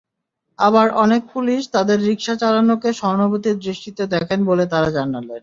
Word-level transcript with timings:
আবার 0.59 0.87
অনেক 1.03 1.21
পুলিশ 1.33 1.61
তঁাদের 1.73 1.99
রিকশা 2.01 2.35
চালানোকে 2.41 2.89
সহানুভূতির 2.93 3.57
দৃষ্টিতে 3.59 4.03
দেখেন 4.15 4.39
বলে 4.49 4.65
তাঁরা 4.71 4.89
জানালেন। 4.97 5.39